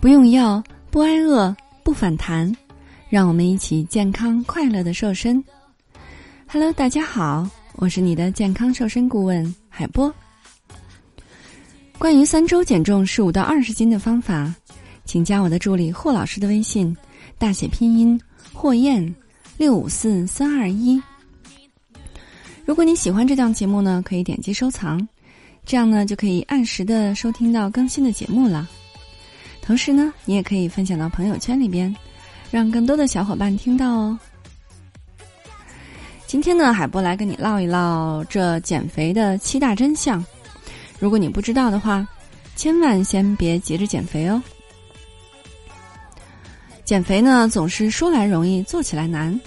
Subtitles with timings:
[0.00, 2.54] 不用药，不挨饿，不反弹，
[3.08, 5.42] 让我们一起健康快乐的瘦身。
[6.46, 10.14] Hello，大家好，我是你的健康瘦身顾问海波。
[11.98, 14.54] 关于三周减重十五到二十斤的方法，
[15.04, 16.96] 请加我的助理霍老师的微信，
[17.36, 18.18] 大写拼音
[18.52, 19.12] 霍燕
[19.56, 21.02] 六五四三二一。
[22.64, 25.06] 如果你喜欢这档节目呢，可以点击收藏，
[25.66, 28.68] 这样呢就可以按时的收听到更新的节目了。
[29.68, 31.94] 同时呢，你也可以分享到朋友圈里边，
[32.50, 34.18] 让更多的小伙伴听到哦。
[36.26, 40.24] 今天呢，海波来跟你唠一唠这减肥的七大真相。
[40.98, 42.08] 如果你不知道的话，
[42.56, 44.42] 千万先别急着减肥哦。
[46.82, 49.38] 减肥呢，总是说来容易，做起来难。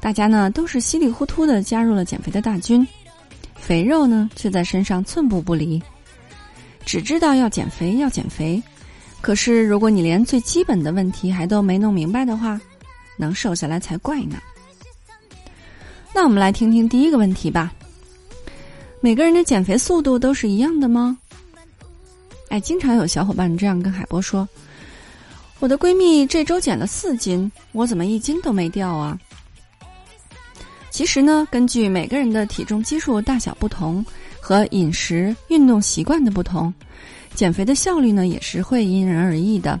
[0.00, 2.84] 大家呢都是稀里糊涂的加入了减肥的大军，
[3.54, 5.80] 肥肉呢却在身上寸步不离，
[6.84, 8.60] 只知道要减肥，要减肥。
[9.24, 12.60] 可是，如果你连最基本的问题还都没弄明白的话，
[13.16, 14.36] 能瘦下来才怪呢。
[16.14, 17.72] 那我们来听听第一个问题吧：
[19.00, 21.16] 每个人的减肥速度都是一样的吗？
[22.50, 24.46] 哎，经常有小伙伴这样跟海波说
[25.58, 29.18] ：“我的闺蜜这周减了四斤，我怎么一斤都没掉啊？”
[30.92, 34.04] 其实呢，根据每个人的体重基数大小不同
[34.38, 36.72] 和饮食运动习惯的不同。
[37.34, 39.78] 减肥的效率呢，也是会因人而异的。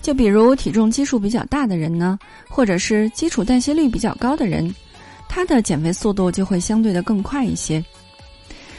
[0.00, 4.74] 就比如体重基数比较大的人呢，或者是基础代谢率比较高的人，
[5.28, 7.84] 他的减肥速度就会相对的更快一些。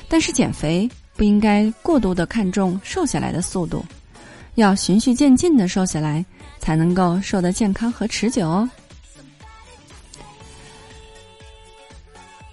[0.09, 3.85] 但是减肥不应该过度的看重瘦下来的速度，
[4.55, 6.25] 要循序渐进的瘦下来，
[6.59, 8.69] 才能够瘦得健康和持久哦。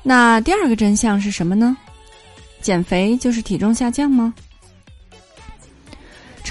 [0.02, 1.76] 那第二个真相是什么呢？
[2.62, 4.32] 减肥就是体重下降吗？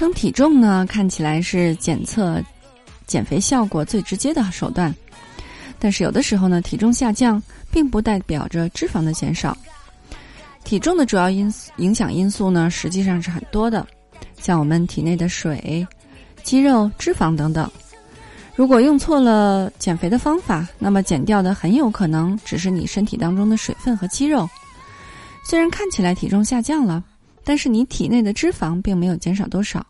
[0.00, 2.42] 称体重呢，看起来是检测
[3.06, 4.94] 减肥效果最直接的手段，
[5.78, 9.54] 但是有的时候呢，体重下降并不代表着脂肪的减少。
[10.64, 13.86] 体重的主要因影响因素呢，实际上是很多的，
[14.38, 15.86] 像我们体内的水、
[16.42, 17.70] 肌肉、脂肪等等。
[18.56, 24.48] 如果用错了减肥的方法，那么减掉的很有可能只是你身体当中的水分和肌肉。
[25.44, 27.04] 虽然看起来体重下降了。
[27.44, 29.84] 但是你体内的脂肪并没有减少多少，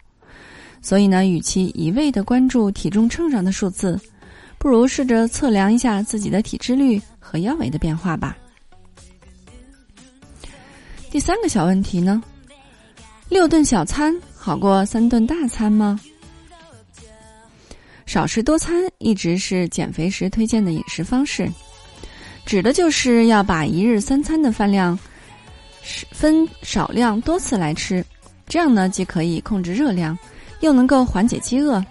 [0.80, 4.00] 所以呢，与其一味的关注体重秤上的数字，
[4.58, 8.36] 不如试着测量一下自己的体脂率和腰围的变化吧。
[11.10, 12.22] 第三个小问题呢，
[13.28, 15.98] 六顿小餐好过三顿大餐吗？
[18.06, 21.48] 少食多餐一直是减肥时推荐的饮食方式，
[22.46, 24.98] 指的就是要把一日三餐的饭量。
[25.82, 28.04] 分少量多次来吃，
[28.46, 30.18] 这样呢既可以控制热量，
[30.60, 31.84] 又能够缓解饥饿。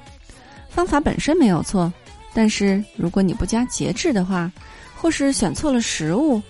[0.70, 1.92] 方法本身没有错，
[2.34, 4.52] 但是如果你不加节制的话，
[4.96, 6.42] 或是选错了食物，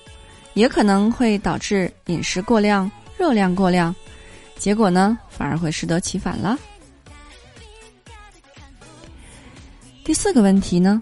[0.54, 3.96] 也可能会导致饮食过量、热量过量，
[4.58, 6.58] 结果呢反而会适得其反了。
[10.04, 11.02] 第四个问题呢，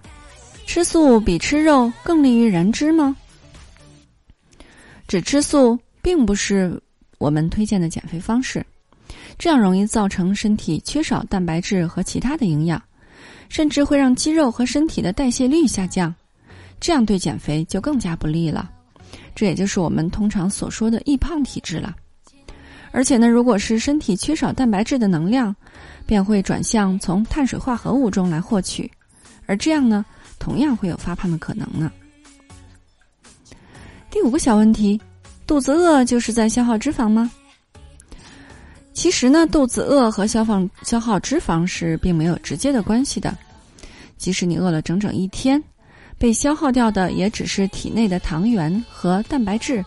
[0.66, 3.16] 吃素比吃肉更利于燃脂吗？
[5.08, 5.80] 只吃素。
[6.08, 6.82] 并不是
[7.18, 8.66] 我们推荐的减肥方式，
[9.38, 12.82] 这样容易造成身体缺少蛋白质和其他的营养，
[13.50, 16.16] 甚至会让肌肉和身体的代谢率下降，
[16.80, 18.72] 这样对减肥就更加不利了。
[19.36, 21.94] 这也就是我们通常所说的易胖体质了。
[22.94, 25.54] 而且呢，如果是身体缺少蛋白质的能量，
[26.06, 28.90] 便会转向从碳水化合物中来获取，
[29.46, 30.06] 而这样呢，
[30.40, 31.92] 同样会有发胖的可能呢。
[34.10, 34.98] 第五个小问题。
[35.48, 37.32] 肚子饿就是在消耗脂肪吗？
[38.94, 43.36] 其实呢，肚子饿和消放消耗脂肪是并没有直接的关系的。
[44.18, 45.64] 即使你饿了整整一天，
[46.18, 49.84] 被消耗掉的也只是体内的糖原和蛋白质，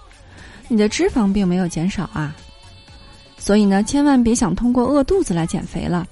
[0.66, 2.34] 你的脂肪并没有减少啊。
[3.36, 6.06] 所以呢，千万别想通过饿肚子来减肥了。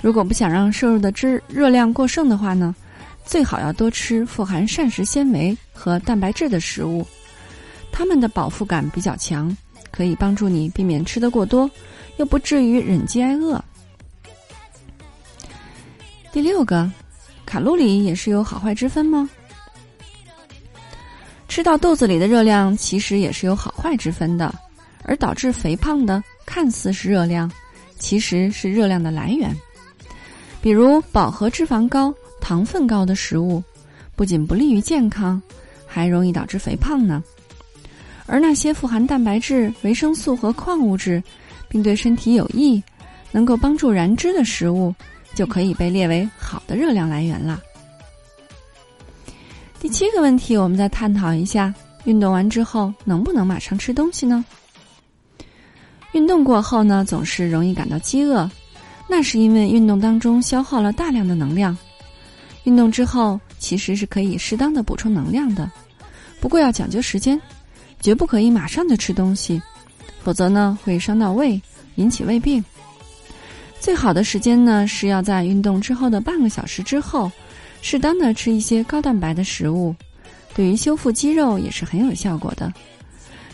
[0.00, 2.74] 如果不想让摄入的脂热量过剩的话呢，
[3.24, 7.06] 最好要多吃富含膳食纤维和蛋白质的食物。
[7.92, 9.54] 它们的饱腹感比较强，
[9.90, 11.70] 可以帮助你避免吃得过多，
[12.16, 13.62] 又不至于忍饥挨饿。
[16.32, 16.90] 第六个，
[17.44, 19.28] 卡路里也是有好坏之分吗？
[21.46, 24.52] 吃到肚子里的热量其实也是有好坏之分的，
[25.04, 27.52] 而导致肥胖的看似是热量，
[27.98, 29.54] 其实是热量的来源。
[30.62, 33.62] 比如饱和脂肪高、糖分高的食物，
[34.16, 35.40] 不仅不利于健康，
[35.86, 37.22] 还容易导致肥胖呢。
[38.26, 41.22] 而那些富含蛋白质、维生素和矿物质，
[41.68, 42.82] 并对身体有益、
[43.30, 44.94] 能够帮助燃脂的食物，
[45.34, 47.60] 就可以被列为好的热量来源了。
[49.80, 51.74] 第七个问题，我们再探讨一下：
[52.04, 54.44] 运动完之后能不能马上吃东西呢？
[56.12, 58.48] 运动过后呢，总是容易感到饥饿，
[59.08, 61.76] 那是因为运动当中消耗了大量的能量。
[62.64, 65.68] 运动之后其实是可以适当的补充能量的，
[66.40, 67.40] 不过要讲究时间，
[68.02, 69.62] 绝不可以马上就吃东西，
[70.22, 71.58] 否则呢会伤到胃，
[71.94, 72.62] 引起胃病。
[73.80, 77.30] 最好的时间呢是要在运动之后的半个小时之后，
[77.80, 79.94] 适当的吃一些高蛋白的食物，
[80.54, 82.72] 对于修复肌肉也是很有效果的。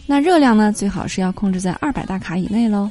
[0.06, 2.90] 那热量呢，最好是要控制在二百大卡以内喽。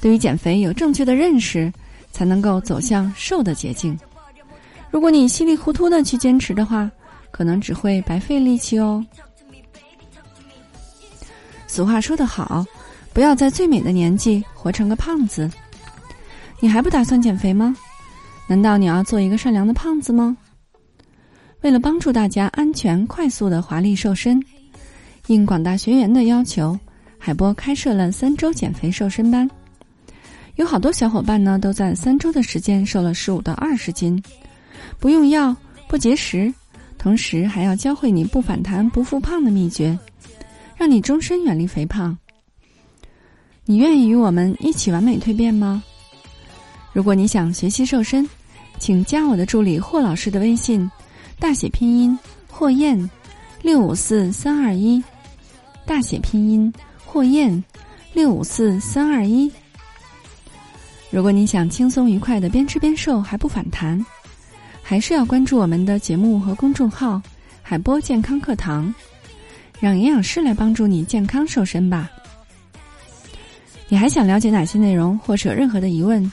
[0.00, 1.70] 对于减肥有正确的认识，
[2.12, 3.98] 才能够走向瘦的捷径。
[4.90, 6.90] 如果你稀里糊涂的去坚持的话，
[7.30, 9.04] 可能只会白费力气哦。
[11.76, 12.64] 俗话说得好，
[13.12, 15.46] 不要在最美的年纪活成个胖子。
[16.58, 17.76] 你还不打算减肥吗？
[18.48, 20.34] 难道你要做一个善良的胖子吗？
[21.60, 24.42] 为了帮助大家安全快速的华丽瘦身。
[25.26, 26.78] 应广大学员的要求，
[27.18, 29.46] 海波开设了三周减肥瘦身班，
[30.54, 34.18] 有好多小伙伴呢都在三周的时间瘦了十五到二十斤，
[34.98, 35.54] 不用药
[35.86, 36.50] 不节食，
[36.96, 39.98] 同时还要教会你不反弹不复胖的秘诀，
[40.76, 42.16] 让你终身远离肥胖。
[43.64, 45.82] 你愿意与我们一起完美蜕变吗？
[46.92, 48.28] 如果你想学习瘦身，
[48.78, 50.88] 请加我的助理霍老师的微信，
[51.38, 52.18] 大写拼音
[52.48, 53.10] 霍燕，
[53.62, 55.02] 六五四三二一。
[55.84, 56.72] 大写拼音
[57.04, 57.62] 霍燕，
[58.12, 59.50] 六五四三二一。
[61.10, 64.04] 如果你想轻松愉快的边吃边瘦还不反弹，
[64.82, 67.20] 还是要关注我们的节目和公众号
[67.62, 68.92] “海波健康课堂”，
[69.80, 72.10] 让营养师来帮助你健康瘦身吧。
[73.88, 76.30] 你还想了解哪些内容，或者任何的疑问，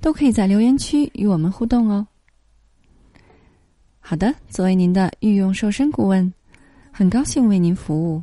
[0.00, 2.06] 都可以在留言区与我们互动哦。
[4.00, 6.32] 好的，作为您的御用瘦身顾问，
[6.90, 8.22] 很高兴为您服务。